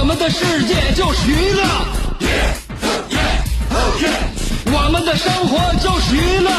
[0.00, 1.62] 我们的世界就是娱乐，
[4.72, 6.50] 我们的生活就是娱乐，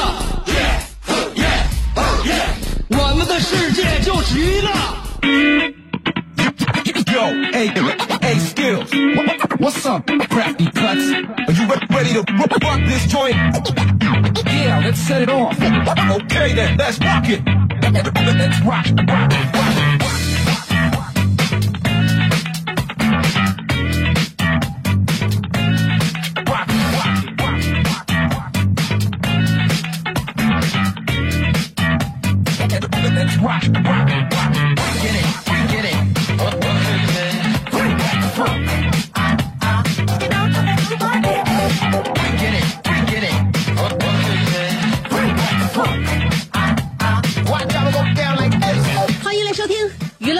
[2.89, 4.69] 我们的世界就是娱乐。
[7.11, 7.71] Yo, hey,
[8.21, 8.91] hey, skills.
[9.57, 11.09] What's up, crafty cuts?
[11.47, 13.37] Are you ready to rock rock this joint?
[14.45, 15.57] Yeah, let's set it off.
[15.57, 17.41] Okay then, let's rock it.
[17.81, 19.88] Let's rock, rock, rock.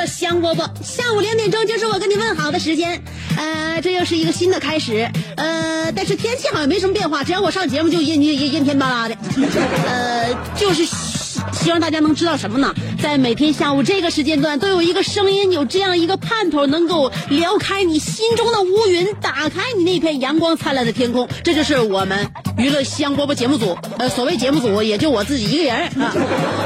[0.05, 0.67] 香饽饽。
[0.83, 3.02] 下午两点钟就是我跟你问好的时间，
[3.38, 9.16] 呃，这又是一个新的开始，呃，但是天气好像没什么变化，只要我上节目就阴阴阴天巴拉的，
[9.88, 12.73] 呃，就是希望大家能知道什么呢？
[13.02, 21.27] 在每天下午这个时间段，都有一个声音，有这样一个盼头，能够撩开你心中的乌云，打开你那片阳光灿烂的天空。
[21.44, 22.27] 这就是我们
[22.58, 26.14] 娱乐香饽饽节目组，呃，所谓节目组也就我自己一个人啊，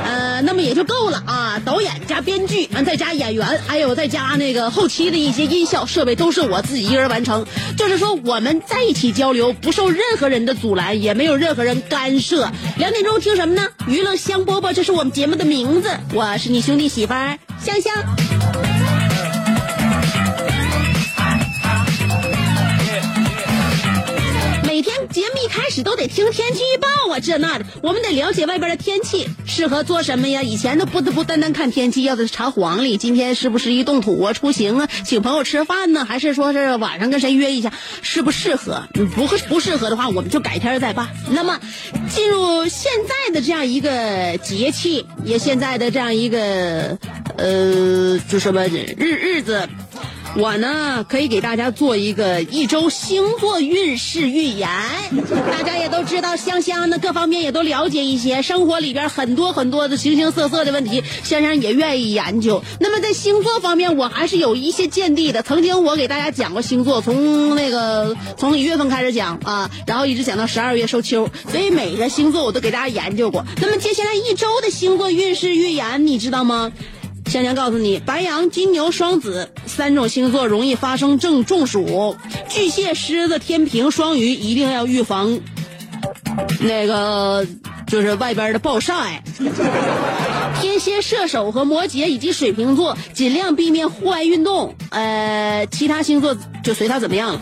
[0.05, 1.61] 呃，那么也就够了啊。
[1.65, 7.45] 导演加编剧，完再加演员，还有再加那个后期的一些音效设备，都是我自己一个人完成。
[7.77, 12.49] 就是说我们在一起交流，不受任何人的阻拦，也没有任何人干涉。
[12.77, 13.67] 两点钟听什么呢？
[13.87, 15.89] 娱乐香饽饽，这是我们节目的名字。
[16.13, 18.32] 我是你兄弟媳妇儿香香。
[25.13, 30.41] 节目一开始都得听天气预报啊，这那的，我们得了解外边的天气适合做什么呀？
[30.41, 34.33] 以前都不不单单看天气，要的是查黄历，今天是不是一动土啊？
[34.33, 34.89] 出行啊？
[35.05, 36.03] 请朋友吃饭呢？
[36.03, 37.71] 还是说是晚上跟谁约一下？
[38.01, 38.87] 适不适合？
[39.15, 41.09] 不合不适合的话，我们就改天再办。
[41.29, 41.59] 那么，
[42.09, 46.97] 进入现在的这样一个节气，也现在的这样一个
[47.37, 49.69] 呃，就什么日日子。
[50.35, 54.67] 我呢，可以给大家做一个一周星座运势预言。
[55.51, 62.63] 大家也都知道，香香呢各方面也都了解一些，生活里边很多很多的形形色色的问题，香香也愿意研究。
[62.79, 65.43] 那么在星座方面，我还是有一些见地的。
[65.43, 73.45] 曾经我给大家讲过星座，从那个从一月份开始讲啊，然后一直讲到十二月收秋，所以每个星座我都给大家研究过。
[73.61, 76.71] 那么接下来一周的星座运势预言，你知道吗？
[77.33, 82.15] 香香告诉你，白羊、金牛、双子三种星座容易发生正中暑，
[82.47, 85.39] 巨蟹、狮子、天平、双鱼一定要预防
[86.59, 87.47] 那个
[87.87, 89.23] 就是外边的暴晒。
[90.61, 97.41] 天蝎、射手和摩羯以及水瓶座尽量避免户外运动，呃，其他星座就随他怎么样了。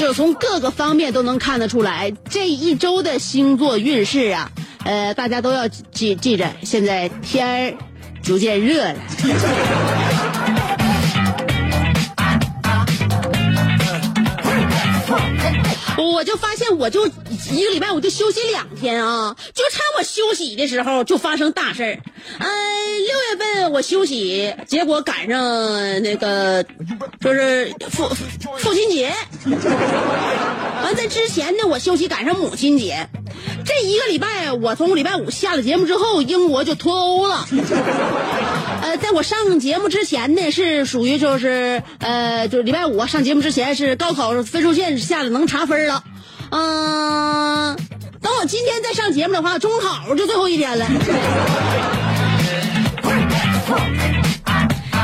[0.00, 4.50] 就从各个方面都能看得出来，这一周的星座运势啊，
[4.84, 7.74] 呃，大家都要记记着，现在天儿
[8.22, 8.96] 逐渐热了。
[15.98, 21.98] 我就发现，我就一个礼拜我就休息两天啊，就趁我休息的时候就发生大事儿。
[22.38, 22.48] 哎，
[23.02, 25.40] 六月份我休息，结果赶上
[26.02, 26.64] 那个
[27.20, 28.08] 就是父
[28.58, 29.12] 父亲节。
[30.82, 33.08] 完在之前呢，我休息赶上母亲节。
[33.64, 37.46] 这一个礼拜，我从礼拜五下了节目之后，英国就脱欧了。
[38.82, 46.02] 呃，在我上节目之前呢，是属于就是呃，就是礼拜五上节目之前是高考分数线下来能查分了。
[46.50, 47.76] 嗯、
[48.20, 50.86] 等我今天再上节目的话，中考就最后一天了。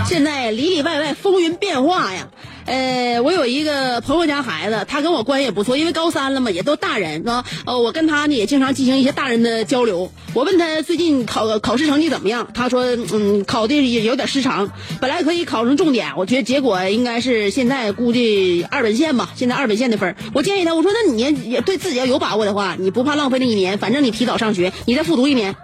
[0.07, 2.29] 现在里里外外风云变化呀。
[2.65, 7.43] 呃，我有一个朋友家孩子，他跟我关系也不错，因为高三了嘛，也都大人是吧？
[7.65, 10.13] 呃，我跟他呢也经常进行一些大人的交流。
[10.35, 25.57] 我问他最近考考试成绩怎么样，他说嗯，考的也有点失常，本来可以考成重点，我觉得结果应该是现在估计二本线吧，现在二本线的分我建议他，我说那你也对自己要有把握的话，你不怕浪费那一年，反正你提早上学，你再复读一年。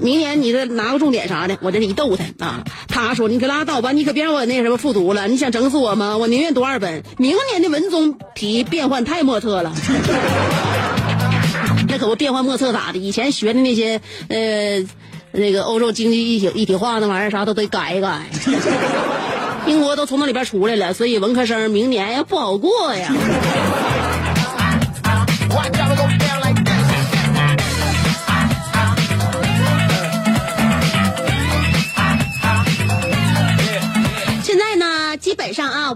[0.00, 2.64] 明年你这拿个重点啥的，我这一逗他啊。
[2.88, 6.16] 他说你可拉倒吧，你可别让我那什么复读了，你想整死我吗？
[6.16, 7.02] 我宁愿读二本。
[7.18, 9.72] 明年的文综题变换太莫测了。
[11.88, 12.98] 那可不变幻莫测咋的？
[12.98, 14.84] 以前学的那些呃，
[15.32, 18.22] 那个欧洲经济一体一体化那玩意儿啥都得改一改。
[19.66, 23.10] 英国都从那里边出来了，所以文科生明年呀不好过呀。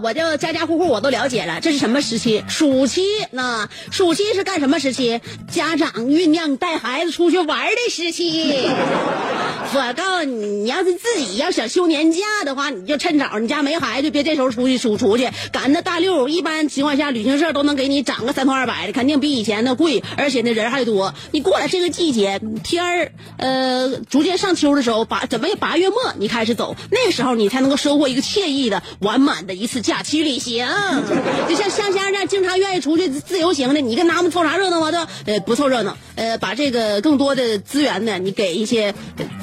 [0.01, 1.59] 我就家家户户我都了解了。
[1.61, 2.43] 这是什么时期？
[2.47, 3.01] 暑期。
[3.31, 5.21] 那暑期是干什么时期？
[5.51, 8.69] 家长酝酿带孩子出去玩的时期。
[9.71, 15.29] 我告诉你，你要是自己要想休年假的话，你就趁早，你家没孩子别这时候出去出出去。
[15.51, 21.13] 赶那大六，一般情况下旅行社都能给你涨个三头二百的，肯定比以前的贵，而且那人还多。
[21.31, 30.67] 你过了这个季节，天儿呃逐渐上秋的时候，八怎么也八月末你开始走，那个时候你才能够收获一个惬意的完满的一次假期旅行。
[31.49, 34.91] 就像香香这样经常愿意出去自由行的，你跟他们凑啥热闹啊？
[34.91, 38.93] 都呃不凑热闹，呃把这个更多的资源呢，你给一些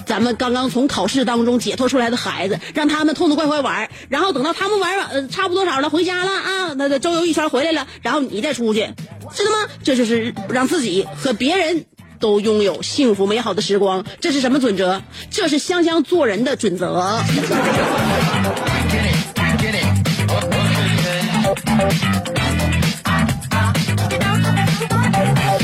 [0.07, 8.89] 咱们刚刚从考试当中解脱出来的孩子，让他们痛痛快快玩，然后等到他们玩完差不多少了回家了啊，那个周游一圈回来了，然后你再出去，
[9.35, 9.69] 知道吗？
[9.83, 11.85] 这就是让自己和别人
[12.21, 14.05] 都拥有幸福美好的时光。
[14.21, 15.03] 这是什么准则？
[15.29, 17.21] 这是香香做人的准则。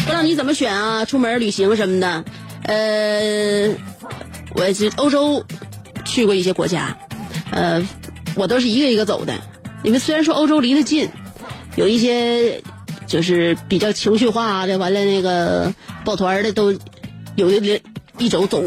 [0.05, 1.05] 不知道你怎么选啊？
[1.05, 2.25] 出门旅行什么的，
[2.65, 3.69] 呃，
[4.55, 5.45] 我是欧洲
[6.05, 6.97] 去过一些国家，
[7.51, 7.87] 呃，
[8.35, 9.35] 我都是一个一个走的。
[9.83, 11.09] 因为虽然说欧洲离得近，
[11.75, 12.63] 有一些
[13.07, 15.73] 就是比较情绪化的，完了那个
[16.05, 16.73] 抱团的都
[17.35, 17.81] 有的人
[18.19, 18.63] 一走走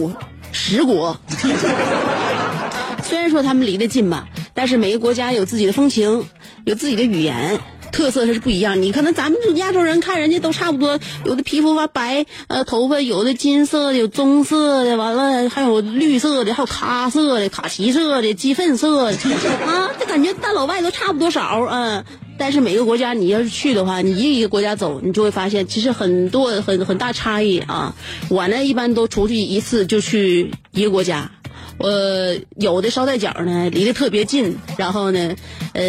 [0.51, 1.17] 十国。
[3.03, 6.25] 虽然说他们离得近吧，但是每个国家有自己的风情，
[6.65, 7.59] 有自己的语言。
[7.91, 19.17] 特色它是不一样，你可能咱们亚洲人看人家都差不多，有的皮肤发白，呃，头发有的金色的，有棕色的，完了还有绿色的，还有咖色的、卡其色的、鸡粪色的，
[19.65, 22.03] 啊，这感觉大老外都差不多少，嗯。
[22.37, 27.95] 但是每个国家你要是去的话，你一个一个国家走，你就会发现其实很多很很大差异啊。
[28.27, 31.31] 我呢一般都出去一次就去一个国家。
[31.77, 35.35] 我有的捎带脚呢，离得特别近，然后呢，
[35.73, 35.83] 呃，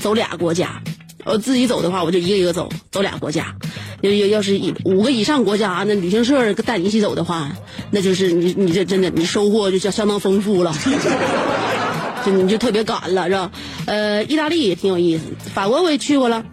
[0.00, 0.82] 走俩国家。
[1.24, 3.56] 我自己走的话，我就一个一个走，走俩国家。
[4.02, 7.50] 要要要是五个以上国家，那旅行社带你一起走的话，
[7.90, 10.72] 那就是你你这真的你收获就相相当丰富了，
[12.24, 13.50] 就你就特别赶了是吧？
[13.86, 16.44] 呃，意大利也挺有意思，法国我也去过了。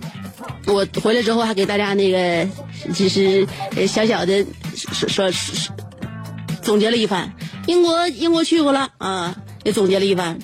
[0.66, 2.48] 我回来之后还给大家那个
[2.94, 3.46] 就是
[3.88, 4.44] 小小的
[4.76, 5.76] 说说说
[6.64, 7.32] 总结了一番。
[7.66, 10.40] 英国英国去过了啊，也总结了一番。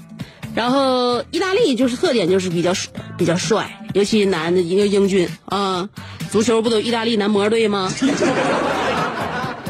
[0.55, 2.73] 然后意大利就是特点就是比较
[3.17, 5.89] 比较帅，尤其男的一个英俊啊，
[6.31, 7.91] 足球不都意大利男模队吗？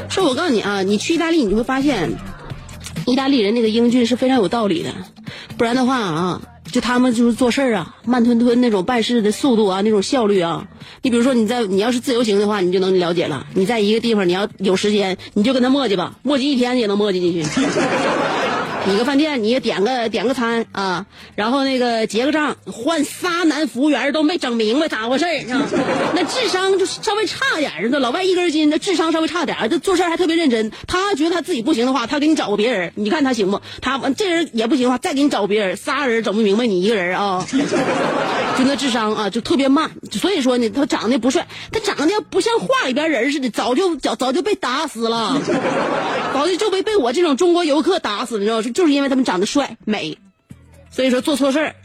[0.10, 2.12] 说，我告诉你啊，你去意大利你就会发现，
[3.06, 4.94] 意大利人那个英俊是非常有道理的，
[5.58, 10.68] 不然的话啊，就他们就是做事儿啊，慢吞吞那种办事的速度啊，那种效率啊。
[11.02, 13.48] 你比如说你在你要是自由行的话，你就能了解了。
[13.54, 17.44] 你在一个地方你要有时间，你就跟他磨叽吧，磨叽一天也能磨叽进去。
[18.90, 21.06] 你个饭店，你也点个点个餐啊，
[21.36, 25.44] 然后那个结个账，换仨男服务员都没整明白咋回事儿，
[26.16, 30.72] 那智商就稍微差点儿，那老外一根筋，那智商稍微差点儿，这做事还特别认真。
[30.88, 33.62] 他觉得他自己不行的话，他给你找个别人，你看他行不？
[33.80, 37.46] 他这人也不行的话，再给你找个别人，仨人整不明白你一个人啊，
[38.58, 39.92] 就那智商啊，就特别慢。
[40.12, 45.40] 所以说呢，他长得不帅，他长得不像画里边人似的，早就早早就被打死了，
[46.34, 50.18] 早就就被被我这种中国游客打死，你知道就是因为他们长得帅美，
[50.90, 51.76] 所以说做错事儿，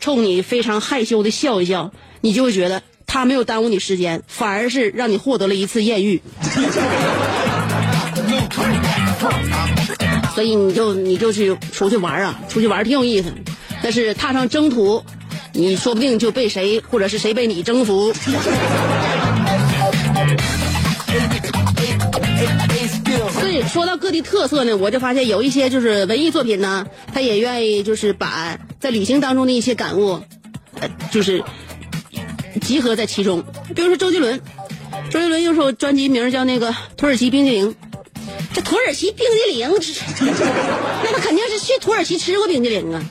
[0.00, 6.20] 冲你非常害羞的笑一笑，你就会觉得他没有耽误你时间，反而是让你获得了一次艳遇。
[10.34, 13.32] 所以你就你就去出去玩啊，出去玩挺有意思，
[13.82, 15.02] 但是踏上征途，
[15.54, 18.12] 你说不定就被谁或者是谁被你征服。
[23.72, 30.20] 说到各地特色呢，我就发现有一些就是文艺作品呢，他也愿意就是把在旅行当中的一些感悟，
[30.78, 31.42] 呃，就是
[32.60, 33.42] 集合在其中。
[33.74, 34.38] 比如说周杰伦，
[35.10, 37.74] 周杰伦有首专辑名叫那个土耳其冰激凌，
[38.52, 39.70] 这土耳其冰激凌，
[41.02, 43.02] 那他肯定是去土耳其吃过冰激凌啊。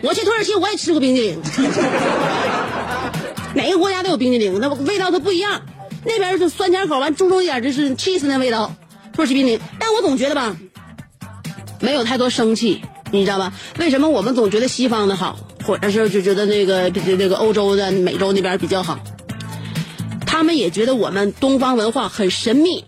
[0.00, 1.42] 我去土耳其我也吃过冰激凌，
[3.54, 5.60] 每个国家都有冰激凌，那味道它不一样。
[6.06, 8.74] 那边是酸甜口，完注重一点就是 cheese 那味道。
[9.16, 10.54] 土耳其冰淇淋，但我总觉得吧，
[11.80, 13.54] 没有太多生气，你知道吧？
[13.78, 19.00] 为什么我们总觉得西方的好，或者是就觉得那个那个欧洲的、美洲那边比较好？
[20.26, 22.84] 他们也觉得我们东方文化很神秘，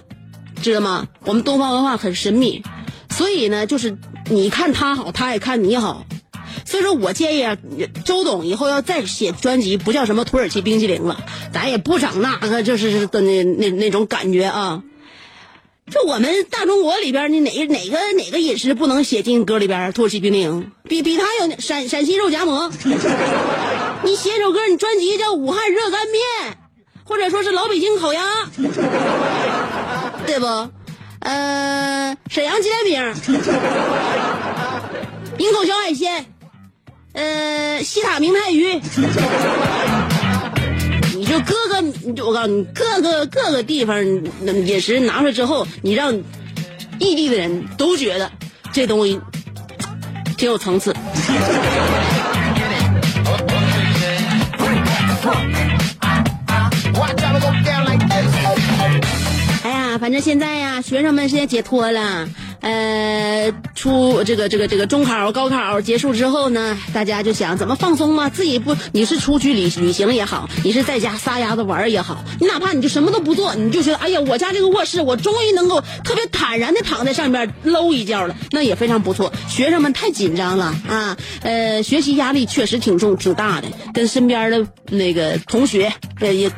[0.60, 1.08] 知道吗？
[1.24, 2.62] 我们东方文化很神秘，
[3.08, 3.96] 所以呢，就是
[4.28, 6.04] 你看他好，他也看你好。
[6.66, 7.56] 所以说我建议啊，
[8.04, 14.82] 周董以后要再写专辑，不叫什么土耳其冰淇淋了，咱也不整那个就是的那那那种感觉啊。
[15.90, 19.92] 就我们大中国里边，你哪哪个哪个饮食不能写进歌里边？
[19.92, 22.70] 土耳其冰淇淋比比他有陕陕西肉夹馍。
[24.02, 26.58] 你写首歌，你专辑叫武汉热干面，
[27.04, 28.22] 或者说是老北京烤鸭，
[30.26, 30.46] 对不？
[31.20, 33.14] 呃，沈阳鸡蛋饼，
[35.38, 36.26] 营口小海鲜，
[37.12, 38.80] 呃，西塔明太鱼。
[41.28, 46.16] 就各个，我告诉你，各个各个地方饮食拿出来之后，你让
[46.98, 48.32] 异地的人都觉得
[48.72, 49.20] 这东西
[50.38, 50.96] 挺有层次。
[59.62, 62.26] 哎呀，反正现在呀，学生们现在解脱了。
[62.68, 68.28] 呃，初这个这个这个中考、高考结束之后呢，大家就想怎么放松嘛？
[68.28, 79.32] 自己不，你是出去旅旅行也好，你是在家撒丫子玩也好，你哪怕你就什么都不做，你就觉得哎呀，我家这个卧室，我终于能够特别坦然的躺在上面搂一觉了，那也非常不错。
[79.48, 86.52] 学生们太紧张了啊，呃，学习压力确实挺重挺大的，跟身边的那个同学呃也。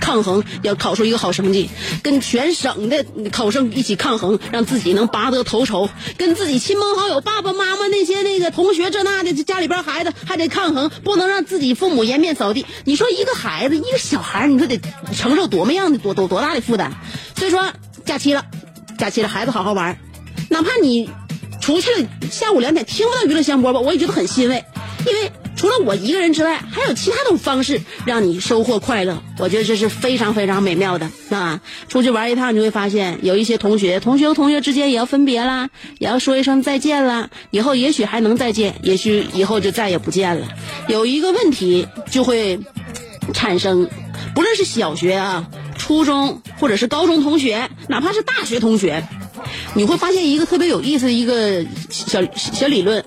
[0.00, 1.68] 抗衡要考出一个好成绩，
[2.02, 12.64] 跟全省的考生一起抗衡，让自己能拔得头筹；跟自己亲朋好友、爸爸妈妈那些那个同学这那的家里边孩子还得抗衡，不能让自己父母颜面扫地。
[12.84, 14.80] 你说一个孩子，一个小孩，你说得
[15.14, 16.92] 承受多么样的多多多大的负担？
[17.36, 17.72] 所以说
[18.04, 18.44] 假期了，
[18.98, 19.98] 假期了，孩子好好玩，
[20.48, 21.10] 哪怕你
[21.60, 24.64] 出去了下午两点听不到娱乐香饽饽，我也觉得很欣慰，
[25.06, 25.32] 因为。
[25.56, 29.22] 除了我一个人之外，还有其他的方式让你收获快乐。
[29.38, 31.60] 我觉得这是非常非常美妙的啊！
[31.88, 37.30] 出去玩一趟，你会发现有一些同学，同学和同学之间也要分别啦，也要说一声再见啦。
[37.50, 40.46] 以后也许还能再见，也许以后就再也不见了。
[40.88, 42.60] 有一个问题就会
[43.32, 43.88] 产生，
[44.34, 49.06] 不论是小学啊、初中或者是高中同学，哪怕是大学同学，
[49.74, 53.04] 你会发现一个特别有意思的一个小小理论。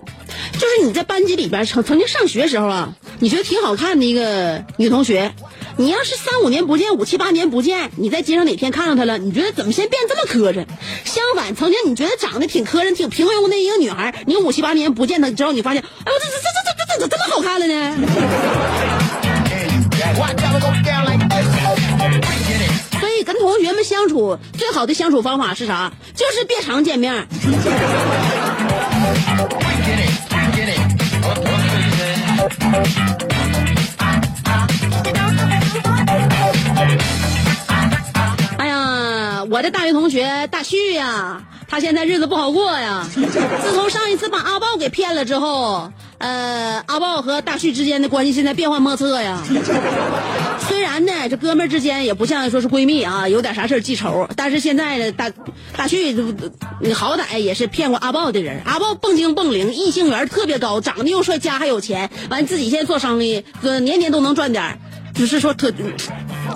[0.54, 5.34] 就是你在班级里边曾曾经上学时候啊，你觉得挺好看的一个女同学，
[5.78, 10.66] 你要是三五年不见，五七八年不见，你在街上哪天看到她了，你觉得怎么现在变这么磕碜？
[11.06, 18.59] 相反，曾经你觉得长得挺磕碜、挺平庸的一个女孩，你五七八年不见她之后，你发现，哎呦，这这这这这这怎么这么好看了呢？
[24.10, 25.92] 处最好的相处方法是啥？
[26.16, 27.28] 就是别常见面。
[38.58, 43.08] 哎呀，我的大学同学大旭呀，他现在日子不好过呀。
[43.14, 49.38] 自从上一次把阿豹给骗了之后，呃，阿豹和大旭之间的关系现在变幻莫测呀。
[50.68, 54.28] 虽然呢，这哥们儿之间也不像说是闺蜜啊，有点啥事记仇。
[54.36, 55.32] 但是现在呢，大
[55.76, 56.16] 大旭，
[56.82, 58.62] 你好歹也是骗过阿豹的人。
[58.66, 62.10] 阿豹蹦精蹦灵，异性缘特别高，长得又帅，家还有钱。
[62.30, 64.80] 完自己现在做生意，哥年年都能赚点
[65.16, 65.74] 只是说特，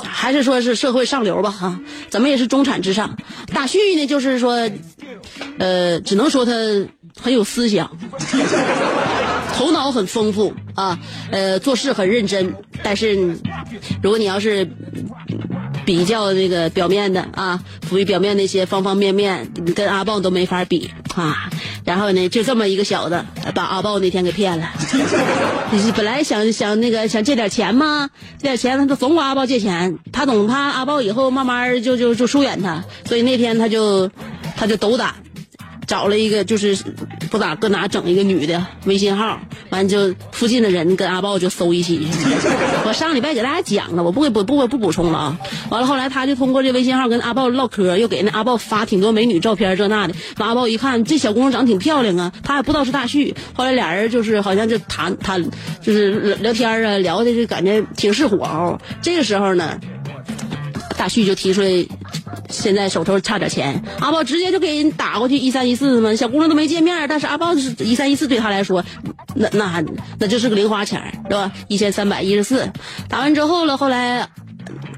[0.03, 1.79] 还是说是社会上流吧哈。
[2.09, 3.17] 怎么也是中产之上。
[3.53, 4.69] 大旭呢，就是说，
[5.57, 6.51] 呃，只能说他
[7.21, 7.97] 很有思想。
[9.53, 10.99] 头脑很丰富啊，
[11.31, 12.55] 呃，做事很认真。
[12.81, 13.15] 但是，
[14.01, 14.67] 如果你要是
[15.85, 21.49] 比较那个表面的啊，属于表面那些方方面面，你跟阿豹都没法比啊。
[21.85, 24.69] 然后呢，就这么一个小子，把阿豹那天给骗了。
[25.95, 34.09] 本来想想那个想借点钱嘛，借点钱他总管阿豹借钱，他总怕阿豹以后慢慢就就就疏远他，所以那天他就
[34.57, 35.13] 他就斗胆。
[35.93, 36.75] 找了一个就是
[37.29, 42.07] 不咋搁哪整一个女的微信号，完就附近的人跟阿豹就搜一起。
[42.87, 45.37] 我上礼拜给大家讲了，我不给不不不补充了啊。
[45.69, 50.15] 完了后来他就通过这微信号跟阿豹唠嗑，又给那阿豹发挺多美女照片这那的。
[50.39, 53.35] 完阿豹一看这小姑娘长得挺漂亮啊，他还不知道是大旭。
[53.53, 55.45] 后来俩人就是好像就谈谈
[55.79, 58.81] 就是聊天啊，聊的就感觉挺是火候。
[59.03, 59.79] 这个时候呢，
[61.03, 61.67] 大旭就提出来。
[62.49, 68.81] 现在手头差点钱，阿豹直接就给人打过去一三一四嘛，小姑娘都没见面，但是阿豹是一三一四对他来说，
[69.35, 69.83] 那那
[70.17, 71.51] 那就是个零花钱是吧？
[71.67, 72.71] 一千三百一十四，
[73.09, 74.29] 打完之后了，后来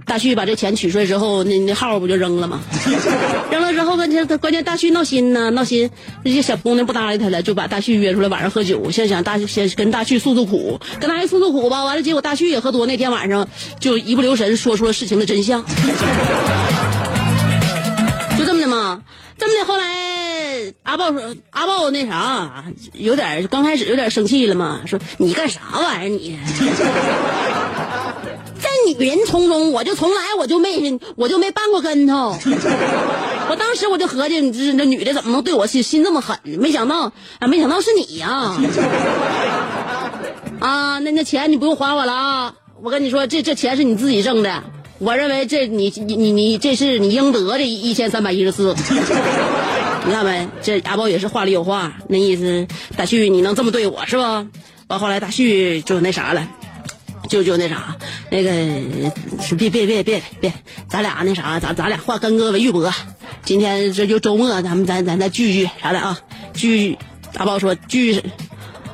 [0.05, 2.61] 大旭把这钱取出来之后，那那号不就扔了吗？
[3.51, 5.89] 扔了之后，关键关键大旭闹心呢，闹心，
[6.23, 11.83] 那些小姑娘不搭理他了，就把大旭约出来晚上喝酒，先想大先跟大旭诉诉苦，跟大旭诉诉苦吧。
[11.83, 13.47] 完了，结果大旭也喝多，那天晚上
[13.79, 15.65] 就一不留神说出了事情的真相。
[18.37, 19.01] 就这么的嘛，
[19.37, 26.37] 这么的，后来阿豹说，阿豹那啥，有点刚开始有点生气了嘛，说你干啥玩意儿你？
[28.85, 32.37] 在女人从中，我就从来我就没我就没绊过跟头。
[33.49, 36.37] 我当时我就合计，你这这女的怎么能对我心心这么狠？
[36.43, 38.55] 没想到啊，没想到是你呀！
[40.59, 42.53] 啊，那那钱你不用还我了啊！
[42.81, 44.63] 我跟你说，这这钱是你自己挣的。
[44.97, 48.73] 我认为这你你你你这是你应得的一千三百一十四。
[50.07, 50.47] 你看没？
[50.61, 54.47] 这阿宝也是话里有话，那意思大旭你能这么对我是吧？
[54.87, 56.47] 完后来大旭就那啥了。
[57.27, 57.95] 就就那啥，
[58.29, 58.51] 那个
[59.57, 60.53] 别别别别别，
[60.89, 62.91] 咱俩那啥，咱咱俩化干戈为玉帛。
[63.43, 66.19] 今天这就周末，咱们咱咱再聚聚啥的啊？
[66.53, 66.97] 聚，
[67.33, 68.21] 大豹说聚，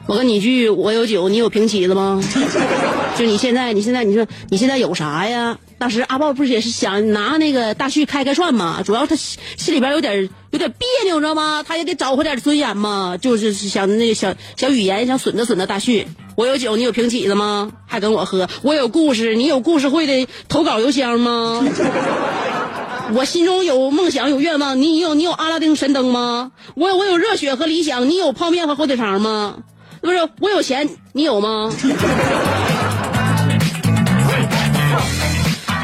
[0.07, 2.21] 我跟你聚，我有酒，你有瓶起子吗？
[3.17, 5.57] 就你现在，你现在你说你现在有啥呀？
[5.77, 8.81] 当时阿豹不是也是想拿那个大旭开开涮吗？
[8.85, 11.63] 主要他心里边有点有点别扭，知道吗？
[11.67, 16.07] 他也得找回点尊严嘛，就是想那个小小语言想损着损着大旭。
[16.35, 17.71] 我有酒，你有瓶起子吗？
[17.87, 18.49] 还跟我喝。
[18.61, 21.65] 我有故事，你有故事会的投稿邮箱吗？
[23.15, 26.51] 我心中有梦想，有愿望，你有你有阿拉丁神灯吗？
[26.75, 29.57] 我有我有热血和理想，你有泡面和火腿肠吗？
[30.01, 31.71] 不是，我有钱，你有吗？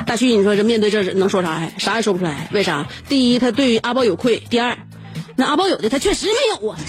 [0.08, 1.70] 大旭，你说这面对这能说啥呀？
[1.78, 2.48] 啥也说不出来。
[2.54, 2.88] 为啥？
[3.10, 4.78] 第一，他对于阿豹有愧；第二，
[5.36, 6.80] 那阿豹有的他确实没有啊。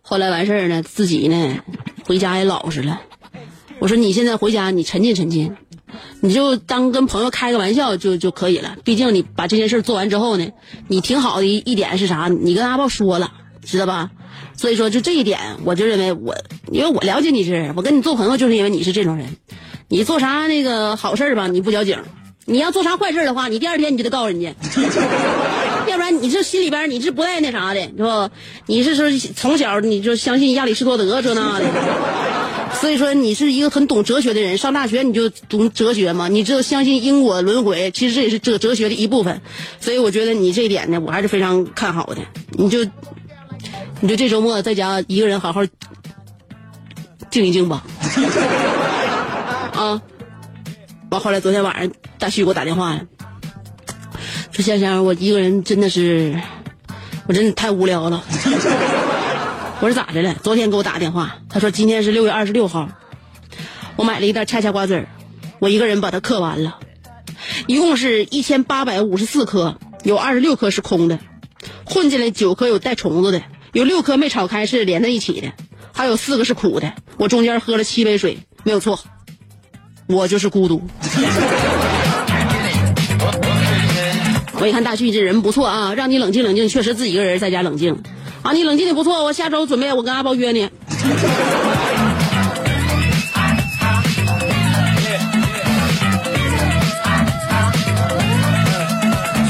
[0.00, 1.58] 后来完事儿呢，自己呢
[2.06, 3.02] 回家也老实了。
[3.80, 5.56] 我说你现在回家，你沉浸沉浸，
[6.22, 8.76] 你就当跟朋友开个玩笑就就可以了。
[8.82, 10.48] 毕竟你把这件事做完之后呢，
[10.88, 12.28] 你挺好的一一点是啥？
[12.28, 13.30] 你跟阿豹说了，
[13.62, 14.10] 知道吧？
[14.56, 16.36] 所以说就这一点，我就认为我，
[16.70, 19.26] 因为我了解你是，我跟你做朋友就是因为你是这种人。
[19.88, 21.98] 你做啥那个好事吧，你不交警。
[22.46, 24.52] 你要做啥坏事的话，你第二天你就得告人家，
[25.86, 28.30] 要不然你这心里边你是不带那啥的，是不？
[28.66, 31.64] 你是说从小你就相信亚里士多德这那的，
[32.80, 34.56] 所以说你是一个很懂哲学的人。
[34.58, 36.28] 上大学你就懂哲学嘛？
[36.28, 39.40] 你知道相信因果轮回，其实这也是哲哲学的一部分。
[39.78, 42.22] 所以我觉得你这一点呢，我还是非常看好的。
[42.52, 42.84] 你就，
[44.00, 45.60] 你就这周末在家一个人好好
[47.30, 47.84] 静一静吧，
[49.76, 50.02] 啊。
[51.10, 53.00] 完后来昨天晚上大旭给我打电话了，
[54.52, 56.40] 说香香，我一个人真的是，
[57.26, 58.22] 我真的太无聊了。
[59.80, 60.34] 我说咋的了？
[60.42, 62.88] 昨天给我打电话，他说今天是六月二十六号，
[63.96, 65.08] 我买了一袋恰恰瓜子儿，
[65.58, 66.78] 我一个人把它嗑完了，
[67.66, 71.18] 一共是一千八百五十四颗，有二十六颗是空的，
[71.84, 75.52] 混进来九颗有带虫子的，有六颗没炒开是连在一起的，
[75.92, 76.92] 还有四个是苦的。
[77.16, 78.98] 我中间喝了七杯水，没有错。
[80.08, 80.82] 我就是孤独。
[84.54, 88.02] 我一看大旭这人不错啊，让你冷静冷静，确实自己一个人在家冷静。
[88.42, 90.68] 啊，你冷静的不错，我下周准备我跟阿豹约你。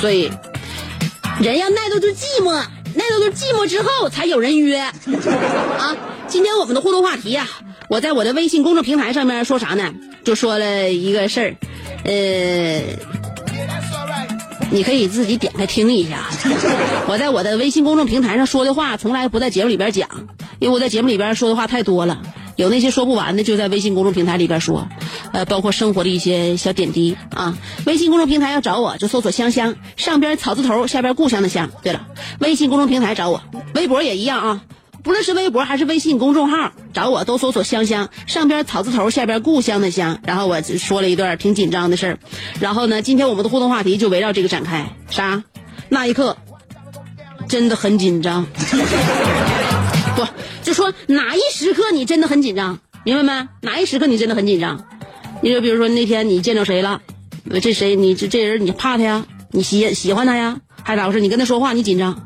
[0.00, 0.30] 所以，
[1.40, 2.62] 人要耐得住寂寞，
[2.94, 4.79] 那都是寂寞之后才有人约。
[4.79, 7.46] 啊，今天我们的互动话题呀，
[7.88, 9.92] 我在我的微信公众平台上面说啥呢？
[10.24, 11.57] 就说了一个事儿，
[12.05, 12.83] 呃，
[14.70, 16.29] 你可以自己点开听一下。
[17.09, 20.09] 我在我的微信公众平台上说的话，从来不在节目里边讲，
[20.59, 22.20] 因为我在节目里边说的话太多了，
[22.61, 24.87] 有那些说不完的，就在微信公众平台里边说，
[25.33, 27.57] 呃，包括生活的一些小点滴啊。
[27.87, 31.70] 微信公众平台要找我，就搜索“香香”，上边草字头，下边故乡的乡。
[31.83, 32.07] 对了，
[32.38, 33.42] 微信公众平台找我，
[33.75, 34.62] 微博也一样啊。
[35.03, 40.18] 不论是微博还是微信公众号，找我都搜索“香香”，上边草字头，下边故乡的乡。
[40.27, 42.18] 然后我说了一段挺紧张的事儿，
[42.61, 44.90] 然后呢，今天我们的互动话题就围绕这个展开。
[45.09, 45.42] 啥？
[45.88, 46.37] 那一刻
[47.49, 48.44] 真的很紧张。
[50.14, 50.27] 不，
[50.70, 53.48] 就说哪一时刻你真的很紧张，明白没？
[53.61, 54.85] 哪一时刻你真的很紧张？
[55.42, 57.02] 你就比如说那天你见着谁了，
[57.61, 57.96] 这谁？
[57.96, 59.26] 你这这人你怕他呀？
[59.50, 60.59] 你喜喜欢他呀？
[60.85, 61.18] 还咋回事？
[61.18, 62.24] 你跟他说话你紧张？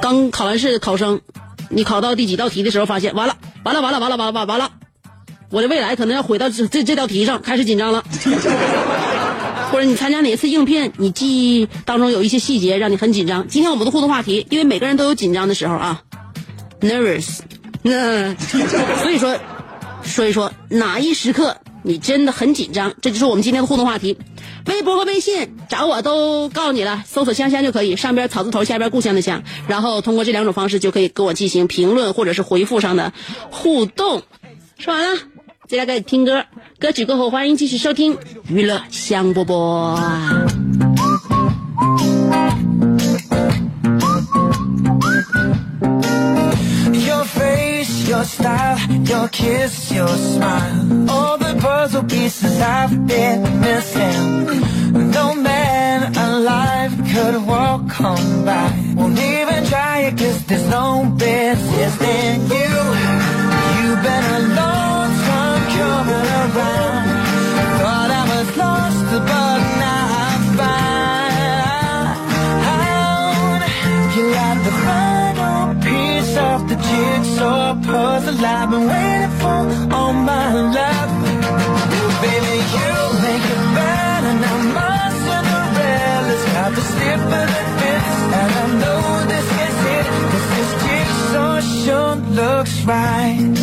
[0.00, 1.20] 刚考完试的考生。
[1.68, 4.70] 你考到第几道题的时候，发现完了，完了，完了，完了，完了，完了，
[5.50, 8.04] 我的未来可能要毁到这这这道题上，开始紧张了。
[9.72, 13.48] 或者你参加哪一次应聘，你记忆当中有一些细节让你很紧张。
[13.48, 16.02] 今天我们的互动话题，因为每个人都有紧张的时候啊，
[16.80, 17.40] nervous。
[17.82, 19.38] 那所以说，
[20.02, 22.94] 所以说哪一时刻你真的很紧张？
[23.00, 24.18] 这就是我们今天的互动话题。
[24.66, 33.14] 微博和微信找我都告诉你了，搜索“香香”就可以，上边草字头，下边故乡的乡，然后通过这两种方式就可以跟我进行评论或者是回复上的
[33.50, 34.22] 互动。
[34.78, 35.20] 说完了，
[35.66, 36.44] 接下来开始听歌，
[36.78, 41.37] 歌曲过后欢迎继续收听娱乐香饽饽。
[48.18, 51.10] Your style, your kiss, your smile.
[51.10, 55.10] All the puzzle pieces I've been missing.
[55.12, 58.66] No man alive could walk on by.
[58.96, 61.94] Won't even try it cause there's no business
[92.88, 93.57] right.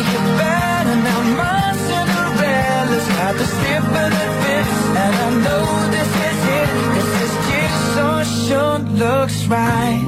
[0.00, 1.20] Make it better now.
[1.40, 3.46] My Cinderella's got the
[4.02, 6.68] of the fits, and I know this is it.
[6.92, 10.02] 'cause this jigsaw sure looks right.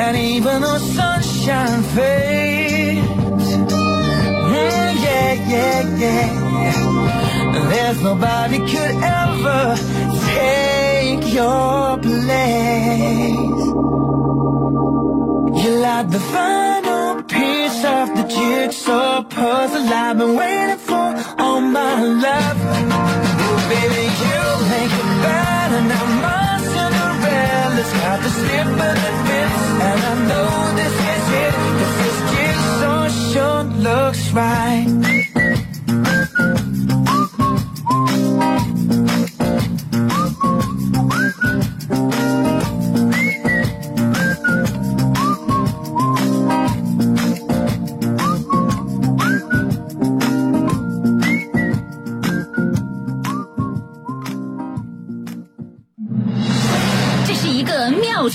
[0.00, 3.48] And even though sunshine fades,
[4.52, 6.30] mm, yeah, yeah, yeah.
[7.70, 9.62] There's nobody could ever
[10.34, 13.64] take your place.
[15.62, 16.73] You like the final
[17.28, 22.58] piece of the jigsaw puzzle I've been waiting for all my life.
[23.44, 26.06] Ooh, baby, you make it better now.
[26.24, 31.54] My Cinderella's got the slip of the fits, and I know this is it.
[31.76, 34.90] 'cause this jigsaw sure looks right.《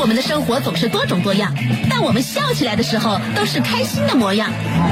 [0.00, 1.52] 我们的生活总是多种多样，
[1.90, 4.48] 但我们笑起来的时候都是开心的模样。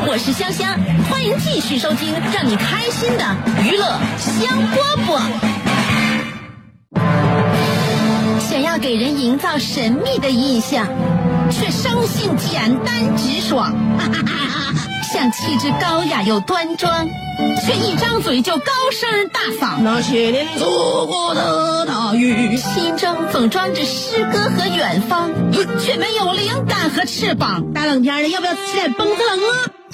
[0.07, 0.77] 我是香香，
[1.09, 3.25] 欢迎继续收听让你开心的
[3.62, 5.23] 娱乐香饽饽。
[8.40, 10.87] 想要给人营造神秘的印象，
[11.51, 14.75] 却生性简单直爽，哈哈哈哈
[15.12, 17.09] 像气质高雅又端庄，
[17.64, 19.81] 却一张嘴就高声大嗓。
[19.81, 25.31] 那些年错过的大雨，心中总装着诗歌和远方，
[25.81, 27.73] 却没有灵感和翅膀。
[27.73, 29.76] 大冷天的，要不要吃点蹦子冷啊？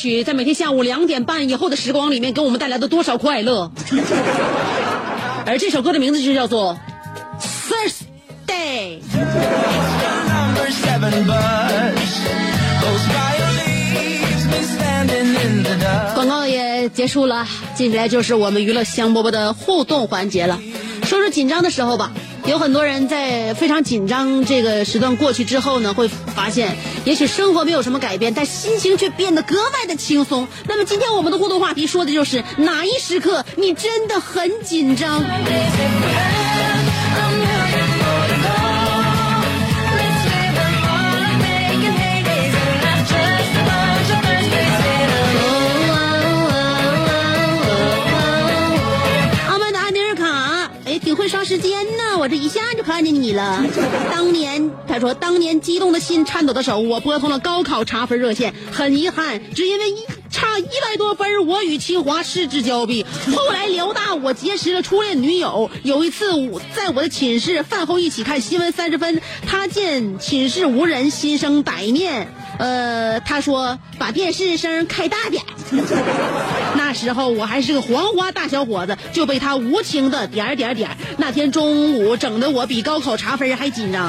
[0.00, 3.70] 曲，在每天下午两点半以后的时光里面，给我们带来的多少快乐？
[5.44, 6.74] 而这首歌的名字就叫做
[7.68, 9.00] 《Thursday
[16.14, 20.58] 广告也结束了，接下来就是我们娱乐香饽饽的互动环节了。
[21.04, 22.10] 说说紧张的时候吧，
[22.46, 30.46] 有很多人在非常紧张这个时段过去之后呢，会发现，也许生活没有什么改变，但心情却变得格外的轻松。
[30.66, 35.22] 那么今天我们的互动话题说的就是哪一时刻你真的很紧张？
[51.10, 53.66] 挺会刷时间呢，我这一下就看见你了。
[54.12, 63.04] 当年，他说，当年激动的心，颤抖的手，我拨通了高考查分热线，很遗憾，只因为一差一百多分，我与清华失之交臂。
[63.34, 65.68] 后来辽大，我结识了初恋女友。
[65.82, 72.32] 有一次，我在我的寝室饭后一起看新闻三十分，他见寝室无人，心生歹念。
[72.60, 75.42] 呃，他说把电视声开大点。
[76.76, 80.90] 那时候我还是个黄花大小伙子，就被他无情的点点点。
[81.18, 84.08] 那天中午整的我比高考查分还紧张。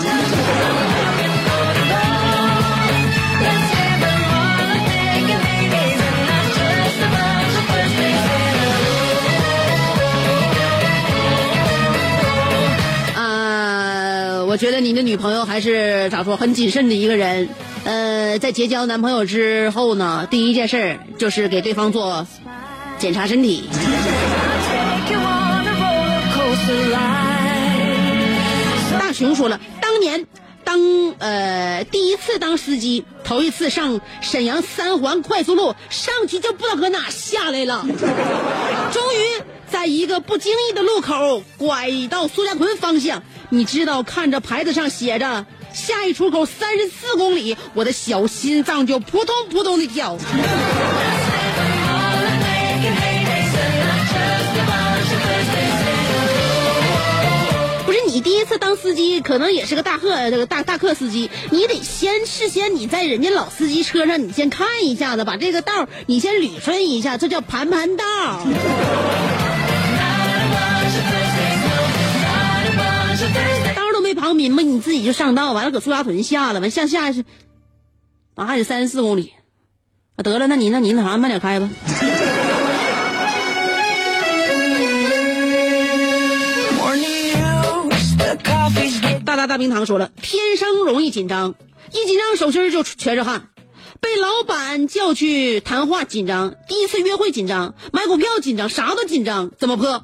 [13.15, 17.49] 啊，我觉得你的女朋友还是咋说很谨慎的一个人。
[17.83, 22.27] 呃，在结交男朋友之后呢，第一件事儿就是给对方做
[22.99, 23.63] 检查身体。
[28.99, 30.25] 大熊说了，当年
[30.63, 30.79] 当
[31.17, 37.83] 呃第一次当司机，头一次上沈阳三环快速路，上去就不知道搁哪下来了，
[38.93, 43.23] 终于在一个不经意的路口拐到苏家屯方向。
[43.49, 50.17] 你知道，看着牌子上写着下一出口三十四公里，我的小心脏就扑通扑通的跳。
[57.85, 68.05] 不是你第一次当司机，可能也是个大客这个大大客司机，你得先事先你在人家老司机车上，你先看一下子，把这个道你先捋顺一下，这叫盘盘道
[74.21, 74.27] 儿。
[74.27, 77.25] 道儿都没跑明白，你自己就上道，完了搁苏家屯下了，完向下是，
[78.35, 79.33] 啊还得三十四公里，
[80.15, 81.69] 啊得了，那你那你那啥慢点开吧。
[89.25, 91.55] 大大大冰糖说了，天生容易紧张，
[91.91, 93.47] 一紧张手心就全是汗。
[94.01, 100.03] 被老板叫去谈话紧张，第一次约会紧张，买股票紧张，啥都紧张，怎么破？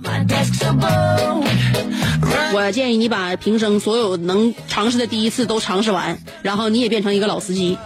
[2.54, 7.78] 我建议你把平生所有能尝试的第一次都尝试完，然后你也变成一个老司机。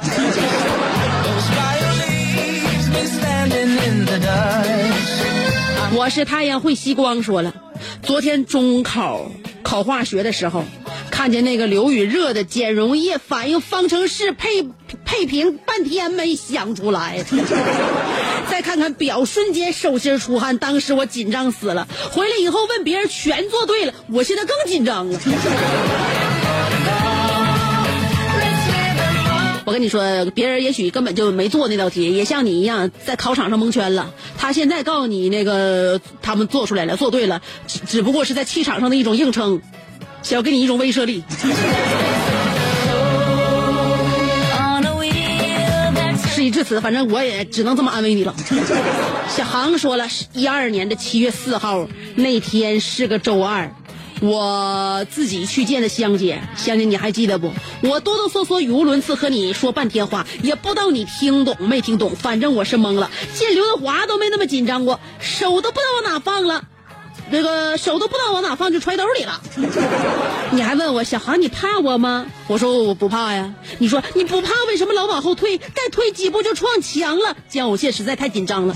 [5.93, 7.53] 我是太阳会吸光说了，
[8.01, 9.29] 昨天中考
[9.61, 10.63] 考化学的时候，
[11.21, 14.63] 看见那个刘宇热的碱溶液反应方程式配
[15.05, 17.23] 配平，半天没想出来。
[18.49, 21.87] 再看看表，瞬间手心出汗，当时我紧张死了。
[22.11, 25.19] 回来以后问别人全做对了，我现在更紧张了。
[29.63, 34.11] 我跟你说，别人也许根本就没做那道题，也像你一样在考场上蒙圈了。
[34.39, 39.61] 他现在告诉你那个他们做出来了，做对了，只只不过是在气场上的一种硬撑，
[40.21, 41.23] 想要给你一种威慑力。
[46.33, 48.33] 事已至此，反正我也只能这么安慰你了。
[49.27, 53.75] 小航说了，一二年的七月四号那天是个周二，
[54.21, 57.51] 我自己去见的香姐，香姐你还记得不？
[57.83, 63.11] 我哆哆嗦嗦、语无伦次和你说半天话，也不知道你听懂没听懂，反正我是懵了。
[63.35, 66.63] 见刘德华都没那么紧张过，手都不知道往哪放了。
[67.31, 69.41] 这个手都不知道往哪放，就揣兜里了。
[70.51, 72.25] 你还问我小航，你怕我吗？
[72.47, 73.53] 我说我不怕呀。
[73.79, 75.57] 你说你不怕，为什么老往后退？
[75.57, 77.37] 再退几步就撞墙了。
[77.47, 78.75] 姜武谢实在太紧张了。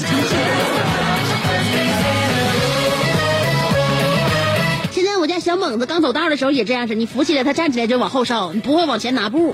[4.92, 9.54] 现在我家小猛子刚走道的时候也这样式，你扶起来，他站起来就往后稍，你不会往前拿步。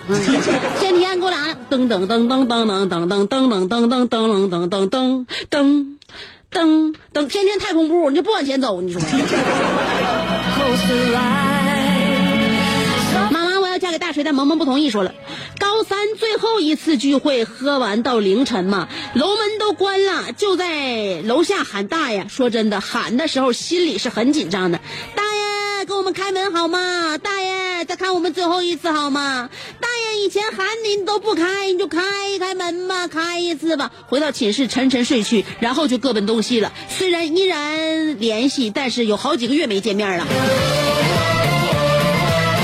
[0.79, 5.85] 天天给我俩噔噔噔噔噔噔噔噔噔噔噔噔噔噔噔噔噔
[6.51, 9.01] 噔等，天天太空步，你就不往前走，你说。
[13.31, 15.13] 妈妈，我要嫁给大锤，但萌萌不同意，说了，
[15.59, 22.27] 高三最后一次聚会，喝完到凌晨嘛，楼门都关了，就在楼下喊大爷。
[22.27, 24.81] 说真的，喊的时候心里是很紧张的。
[25.15, 25.29] 大爷，
[25.86, 27.17] 给我们开门好吗？
[27.17, 29.50] 大爷，再看我们最后一次好吗？
[29.80, 32.02] 大爷，以前喊你你都不开，你就开
[32.39, 33.91] 开门吧，开一次吧。
[34.08, 36.72] 回到寝室沉沉睡去，然后就各奔东西了。
[36.89, 40.26] 虽然依然联系，但是有好几个月没见面了。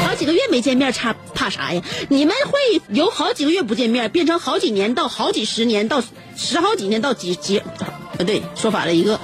[0.07, 1.81] 好几个月没见面，差怕啥呀？
[2.09, 6.03] 你们会有好几个月不见面，变成好几年到好几十年到
[6.35, 7.61] 十好几年到几几，
[8.17, 9.19] 不对，说反了一个。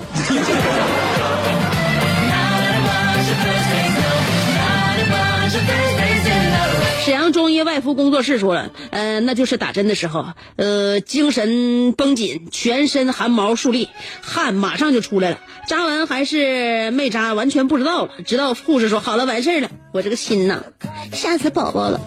[7.34, 13.90] 中医外敷工作室说了，呃，那就是打针的时候，呃，精神绷紧，全身汗毛竖立，
[14.22, 15.40] 汗马上就出来了。
[15.68, 18.12] 扎完还是没扎，完全不知道了。
[18.26, 20.64] 直到护士说好了，完事儿了，我这个心呐，
[21.12, 22.00] 吓死宝宝了。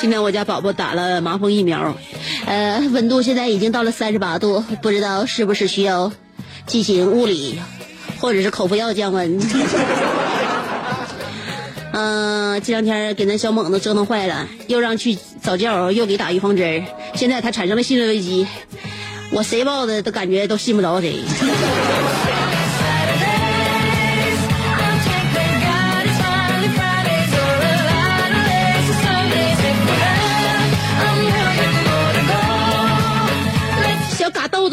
[0.00, 1.94] 今天我家宝宝打了麻风疫苗，
[2.46, 6.10] 呃，温度现在已经到了三十八度，不知道是不是需要
[6.66, 7.60] 进行物理
[8.18, 9.38] 或者是口服药降温。
[11.92, 18.46] 嗯、 这两天给那小猛子折腾坏了，又让去早教，又给打预防针儿现在他产生了信任危机，
[19.32, 21.16] 我谁抱的都感觉都信不着谁。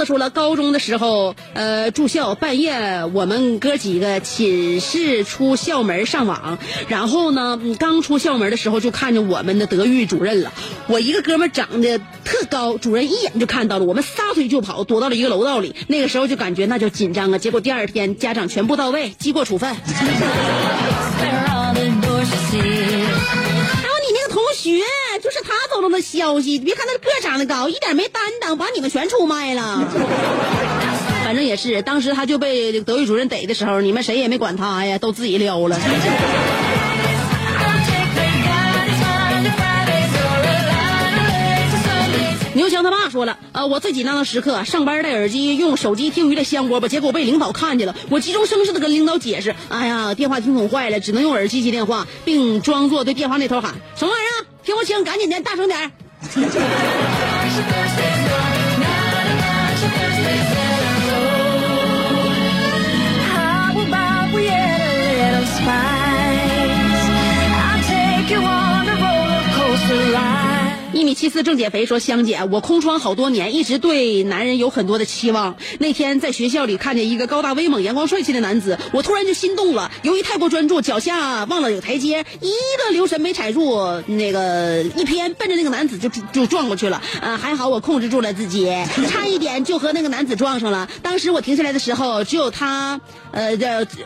[0.08, 10.54] 说了，高中的时候，呃，住校半夜，我们哥几个寝室出校门上网，然后呢，刚出校门的时候就看见我们的德育主任了。
[10.88, 15.76] 我一个哥们长得特高，主任一眼就看到了，我们撒腿就跑，躲到了一个楼道里。
[15.88, 17.38] 那个时候就感觉那叫紧张啊。
[17.38, 19.76] 结果第二天家长全部到位，记过处分。
[24.58, 24.82] 学，
[25.24, 26.58] 就是他走漏的消息。
[26.60, 29.88] 别看他个长得高，一点没担当，把你们全出卖了。
[31.24, 35.80] 反正也是，当时他就被德育主任逮的时候，你们谁也没管他呀，都自己撩了。
[43.18, 55.92] 说了，呃，我最紧张的时刻，上班戴耳机用手机听娱乐香锅吧，结果被领导看见了，我急中生智的跟领导解释，哎呀，电话听筒坏了，只能用耳机接电话，并装作对电话那头喊什么玩意儿，听不清，赶紧的，大声点儿。
[71.08, 75.56] 米七四正减肥说：“香姐，我空窗好多年，一直对男人有很多的期望。
[75.80, 79.90] 那天在学校里看见一个高大威猛、阳光帅气的男子，我突然就心动了。
[80.02, 87.02] 由于太过专注，脚下忘了有台阶，一个留神没踩住，那个一偏，奔着那个男子就就撞过去了。
[87.22, 88.70] 啊，还好我控制住了自己，
[89.10, 90.90] 差一点就和那个男子撞上了。
[91.02, 93.00] 当时我停下来的时候，只有他，
[93.32, 93.56] 呃，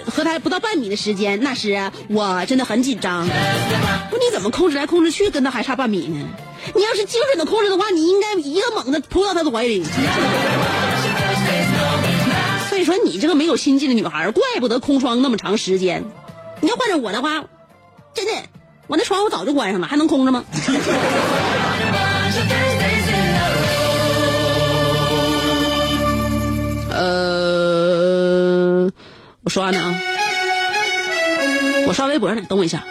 [0.06, 1.40] 和他不到半米的时间。
[1.42, 3.28] 那时我真的很紧张。
[4.12, 6.24] 不，你怎么控制来控制去，跟他还差半米呢？”
[6.76, 9.84] 你要是精准的控制的话，你应该一个猛子扑到他的怀里。
[12.70, 16.06] 所以说，你这个没有心计的女孩，怪不得空窗那么长时间。
[16.62, 17.44] 你要换成我的话，
[18.14, 18.32] 真的，
[18.88, 20.46] 我那窗户早就关上了，还能空着吗？
[26.94, 28.92] 呃，
[29.44, 29.96] 我刷呢啊，
[31.88, 32.84] 我刷微博呢，等我一下。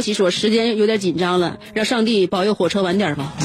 [0.00, 3.34] 洛奇说：“时间有点紧张了，让上帝保佑火车晚点吧。”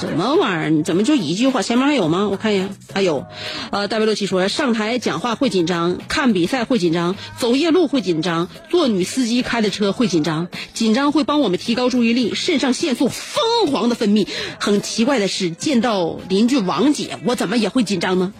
[0.00, 0.82] 什么玩意儿？
[0.82, 1.60] 怎么就一句话？
[1.60, 2.26] 前面还有吗？
[2.30, 3.26] 我看一眼，还有。
[3.70, 10.48] 呃，戴维洛奇说：“上台讲话会紧张，看比赛会紧张，走夜路会紧张，坐女司机开的车会紧张。
[10.72, 14.26] 紧张会帮我们提高注意力，肾上腺素疯狂的分泌。
[14.58, 18.32] 很奇怪的是，见到邻居王姐，我怎么也会紧张呢？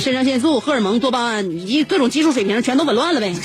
[0.00, 3.34] 肾上腺素、荷尔蒙、多巴胺以及各种激素水平全都紊乱了呗。”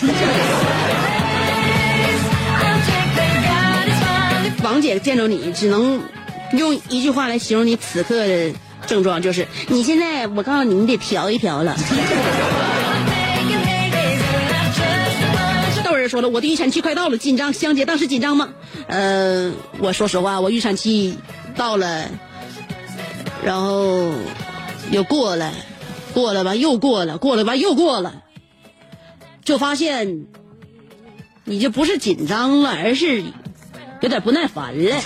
[4.63, 6.01] 王姐见着你，只能
[6.53, 8.51] 用一句话来形容你此刻的
[8.85, 11.75] 症状，就是你现在，我告诉你，你得调一调了。
[15.83, 17.51] 豆人说了，我的预产期快到了，紧张。
[17.53, 18.49] 香姐当时紧张吗？
[18.87, 21.17] 呃，我说实话，我预产期
[21.55, 22.05] 到了，
[23.43, 24.11] 然后
[24.91, 25.51] 又过了，
[26.13, 28.23] 过了吧，又过了，过了吧，又过了，
[29.43, 30.27] 就发现
[31.45, 33.23] 你就不是紧张了，而是
[34.01, 35.01] 有点不耐烦了。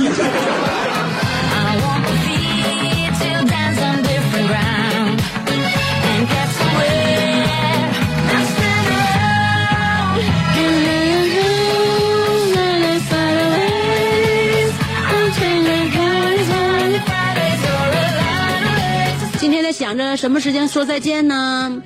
[20.16, 21.82] 什么时间说再见呢？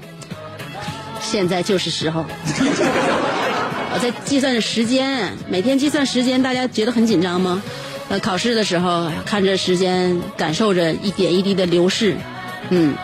[1.21, 2.25] 现在就是时候。
[3.93, 7.61] 我在计算着时间，每天计算时间，大家觉得很紧张吗？
[8.09, 12.15] 呃，考试的时候看着时间，感受着一点一滴的流逝，
[12.69, 12.95] 嗯，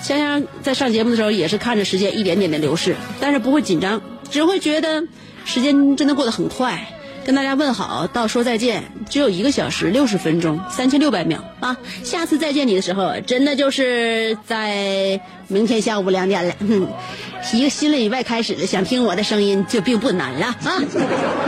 [0.00, 4.00] 香香在上节目的时候也是看着时间一点点的流逝，但是不会紧张，
[4.30, 5.02] 只会觉得
[5.44, 6.88] 时间真的过得很快。
[7.26, 11.76] 跟大家问好，到说再见，只有一个小时六十分钟，三千六百秒啊！
[12.04, 16.54] 下次再见你的时候，真的就是在明天下午两点了。
[16.68, 16.86] 哼，
[17.52, 20.78] 一个新的礼拜开始了，想听我的声音就并不难了啊！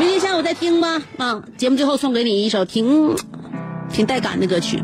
[0.01, 1.41] 明天下午再听吧啊！
[1.57, 3.15] 节目最后送给你一首挺
[3.93, 4.83] 挺带感的歌曲，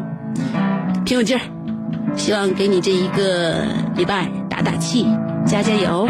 [1.04, 1.42] 挺有劲儿，
[2.16, 3.66] 希望给你这一个
[3.96, 5.04] 礼拜打打气，
[5.44, 6.08] 加加油。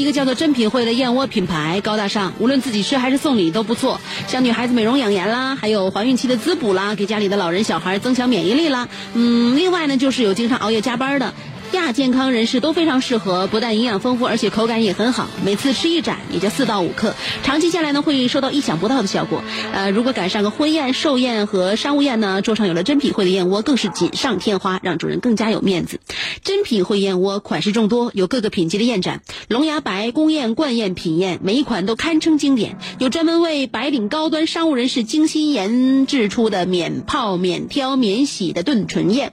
[0.00, 4.00] 一个叫做“珍品汇”的燕窝品牌，高大上，无论自己吃还是送礼都不错。
[4.28, 8.88] 像女孩子美容养颜啦，还有怀孕期的滋补啦，给家里的老人小孩增强免疫力啦。
[9.14, 11.32] 嗯，另外呢，就是有经常熬夜加班的。
[11.72, 15.28] 亚健康人士都非常适合，不但营养丰富，而且口感也很好。
[15.44, 19.42] 每次吃一盏也就四到五克，长期下来呢会收到意想不到的效果。
[19.72, 26.00] 呃，如果赶上个婚宴、寿宴和商务宴呢，桌上有了珍品汇的燕窝，更是锦上添花，让主人更加有面子。
[26.42, 32.78] 珍品汇燕窝款式众多，有各个品级的燕盏，龙牙白、宫宴、冠宴、品宴，每一款都堪称经典。
[32.98, 39.32] 有专门为白领高端商务人士精心研制出的免泡、免挑、免洗的炖纯燕。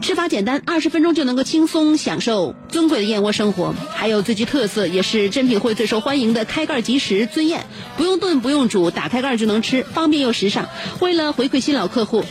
[0.00, 3.74] 吃法简单，二十分钟就能够轻松享受尊贵的燕窝生活。
[3.94, 10.68] 还有最具特色，也是珍品会最受欢迎的开盖即食尊燕，不用炖不用煮，打开盖就能吃，方便又时尚。
[11.00, 12.24] 为了回馈新老客户。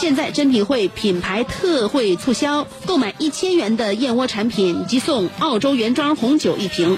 [0.00, 6.96] 现在珍品会品牌特惠促销，购买一千元的燕窝产品即送澳洲原装红酒一瓶。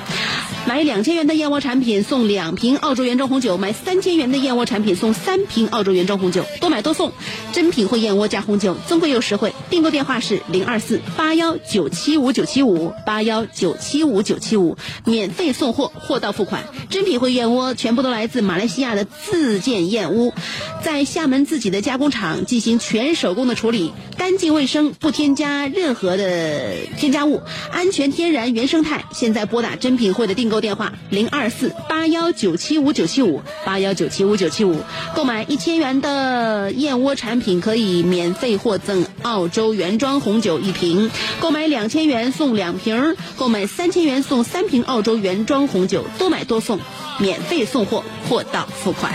[0.65, 7.11] 买两千元的燕窝产品送两瓶澳洲原装红酒，买三千元的燕窝产品送三瓶澳洲原装红酒，多买多送。
[7.53, 9.53] 珍品汇燕窝加红酒，尊贵又实惠。
[9.69, 16.63] 订购电话是零二四八幺九七五九七五八幺九七五九七五，免费送货，货到付款。
[16.89, 20.33] 珍品汇燕窝全部都来自马来西亚的自建燕屋，
[20.85, 27.41] 在厦门自己的加工厂进行全手工的处理，干净卫生，不添加任何的添加物，
[27.71, 29.07] 安全天然原生态。
[29.15, 34.83] 现在拨打珍品汇的订购电话零二四八幺九七五九七五八幺九七五九七五，
[35.17, 46.79] 购买一千元的燕窝产品可以免费获赠澳洲原装红酒一瓶，购买两千元送两瓶，购买三千元送三瓶澳洲原装红酒，多买多送，
[47.19, 49.15] 免费送货，货到付款。